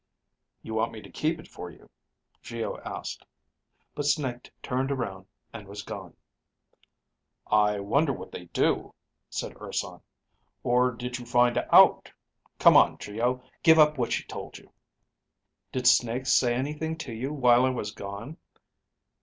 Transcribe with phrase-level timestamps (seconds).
[0.63, 1.87] "You want me to keep it for you?"
[2.41, 3.23] Geo asked.
[3.93, 6.15] But Snake turned around and was gone.
[7.45, 8.95] "I wonder what they do?"
[9.29, 9.99] said Urson.
[10.63, 12.11] "Or did you find out.
[12.57, 14.71] Come on, Geo, give up what she told you."
[15.71, 18.37] "Did Snake say anything to you while I was gone?"